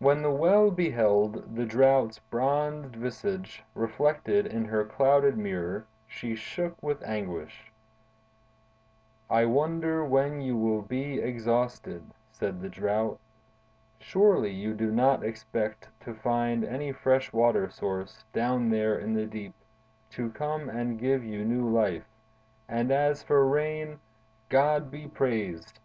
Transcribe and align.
When 0.00 0.20
the 0.20 0.30
Well 0.30 0.70
beheld 0.70 1.56
the 1.56 1.64
Drought's 1.64 2.18
bronzed 2.18 2.94
visage 2.94 3.64
reflected 3.74 4.44
in 4.46 4.66
her 4.66 4.84
clouded 4.84 5.38
mirror, 5.38 5.86
she 6.06 6.34
shook 6.34 6.82
with 6.82 7.02
anguish. 7.02 7.72
"I 9.30 9.46
wonder 9.46 10.04
when 10.04 10.42
you 10.42 10.58
will 10.58 10.82
be 10.82 11.20
exhausted," 11.20 12.02
said 12.30 12.60
the 12.60 12.68
Drought. 12.68 13.18
"Surely, 13.98 14.50
you 14.50 14.74
do 14.74 14.90
not 14.90 15.24
expect 15.24 15.88
to 16.00 16.12
find 16.12 16.62
any 16.62 16.92
fresh 16.92 17.32
water 17.32 17.70
source, 17.70 18.24
down 18.34 18.68
there 18.68 18.98
in 18.98 19.14
the 19.14 19.24
deep, 19.24 19.54
to 20.10 20.28
come 20.32 20.68
and 20.68 20.98
give 20.98 21.24
you 21.24 21.46
new 21.46 21.66
life; 21.66 22.04
and 22.68 22.92
as 22.92 23.22
for 23.22 23.46
rain—God 23.48 24.90
be 24.90 25.08
praised! 25.08 25.78